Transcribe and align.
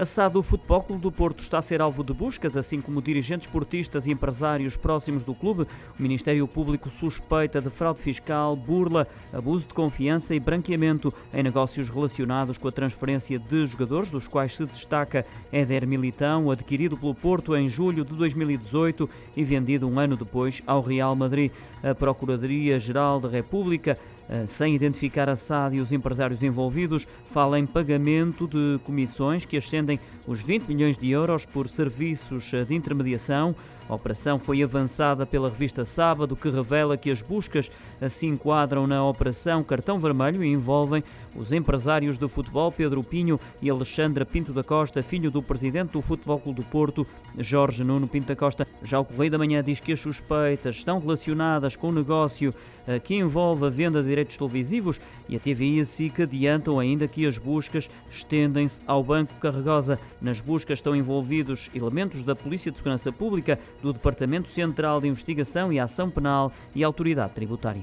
A 0.00 0.04
SAD 0.06 0.32
do 0.32 0.42
Futebol 0.42 0.80
Clube 0.80 1.02
do 1.02 1.12
Porto 1.12 1.40
está 1.40 1.58
a 1.58 1.62
ser 1.62 1.82
alvo 1.82 2.02
de 2.02 2.14
buscas, 2.14 2.56
assim 2.56 2.80
como 2.80 3.02
dirigentes 3.02 3.46
esportistas 3.46 4.06
e 4.06 4.10
empresários 4.10 4.74
próximos 4.74 5.24
do 5.24 5.34
clube. 5.34 5.64
O 5.98 6.02
Ministério 6.02 6.48
Público 6.48 6.88
suspeita 6.88 7.60
de 7.60 7.68
fraude 7.68 8.00
fiscal, 8.00 8.56
burla, 8.56 9.06
abuso 9.30 9.66
de 9.66 9.74
confiança 9.74 10.34
e 10.34 10.40
branqueamento 10.40 11.12
em 11.34 11.42
negócios 11.42 11.90
relacionados 11.90 12.56
com 12.56 12.66
a 12.66 12.72
transferência 12.72 13.38
de 13.38 13.66
jogadores, 13.66 14.10
dos 14.10 14.26
quais 14.26 14.56
se 14.56 14.64
destaca 14.64 15.26
Éder 15.52 15.86
Militão, 15.86 16.50
adquirido 16.50 16.96
pelo 16.96 17.14
Porto 17.14 17.54
em 17.54 17.68
julho 17.68 18.02
de 18.02 18.14
2018 18.14 19.06
e 19.36 19.44
vendido 19.44 19.86
um 19.86 20.00
ano 20.00 20.16
depois 20.16 20.62
ao 20.66 20.80
Real 20.80 21.14
Madrid. 21.14 21.52
A 21.82 21.94
Procuradoria-Geral 21.94 23.20
da 23.20 23.28
República 23.28 23.98
sem 24.46 24.74
identificar 24.74 25.28
a 25.28 25.36
SAD 25.36 25.76
e 25.76 25.80
os 25.80 25.92
empresários 25.92 26.42
envolvidos, 26.42 27.06
fala 27.30 27.58
em 27.58 27.66
pagamento 27.66 28.46
de 28.46 28.78
comissões 28.84 29.44
que 29.44 29.56
ascendem 29.56 29.98
os 30.26 30.40
20 30.42 30.68
milhões 30.68 30.96
de 30.96 31.10
euros 31.10 31.44
por 31.44 31.68
serviços 31.68 32.50
de 32.66 32.74
intermediação. 32.74 33.54
A 33.90 33.94
operação 33.96 34.38
foi 34.38 34.62
avançada 34.62 35.26
pela 35.26 35.48
revista 35.48 35.84
Sábado, 35.84 36.36
que 36.36 36.48
revela 36.48 36.96
que 36.96 37.10
as 37.10 37.22
buscas 37.22 37.72
se 38.08 38.24
enquadram 38.24 38.86
na 38.86 39.04
Operação 39.04 39.64
Cartão 39.64 39.98
Vermelho 39.98 40.44
e 40.44 40.52
envolvem 40.52 41.02
os 41.34 41.52
empresários 41.52 42.16
do 42.16 42.28
futebol 42.28 42.70
Pedro 42.70 43.02
Pinho 43.02 43.40
e 43.60 43.68
Alexandra 43.68 44.24
Pinto 44.24 44.52
da 44.52 44.62
Costa, 44.62 45.02
filho 45.02 45.28
do 45.28 45.42
presidente 45.42 45.90
do 45.90 46.00
Futebol 46.00 46.38
Clube 46.38 46.62
do 46.62 46.68
Porto, 46.68 47.04
Jorge 47.36 47.82
Nuno 47.82 48.06
Pinto 48.06 48.28
da 48.28 48.36
Costa. 48.36 48.64
Já 48.80 49.00
o 49.00 49.04
Correio 49.04 49.32
da 49.32 49.38
Manhã 49.38 49.60
diz 49.60 49.80
que 49.80 49.92
as 49.92 50.00
suspeitas 50.00 50.76
estão 50.76 51.00
relacionadas 51.00 51.74
com 51.74 51.88
o 51.88 51.92
negócio 51.92 52.54
eh, 52.86 53.00
que 53.00 53.16
envolve 53.16 53.66
a 53.66 53.70
venda 53.70 54.00
de 54.04 54.08
direitos 54.20 54.36
televisivos 54.36 55.00
e 55.28 55.36
a 55.36 55.40
TVI 55.40 55.78
e 55.78 55.80
a 55.80 55.84
SIC 55.84 56.22
adiantam 56.22 56.78
ainda 56.78 57.08
que 57.08 57.26
as 57.26 57.38
buscas 57.38 57.90
estendem-se 58.10 58.80
ao 58.86 59.02
Banco 59.02 59.34
Carregosa. 59.40 59.98
Nas 60.20 60.40
buscas 60.40 60.78
estão 60.78 60.94
envolvidos 60.94 61.70
elementos 61.74 62.22
da 62.22 62.36
Polícia 62.36 62.70
de 62.70 62.78
Segurança 62.78 63.10
Pública, 63.10 63.58
do 63.82 63.92
Departamento 63.92 64.48
Central 64.48 65.00
de 65.00 65.08
Investigação 65.08 65.72
e 65.72 65.78
Ação 65.78 66.10
Penal 66.10 66.52
e 66.74 66.84
Autoridade 66.84 67.32
Tributária. 67.32 67.82